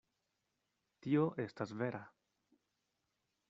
[1.07, 2.03] Tio estas vera.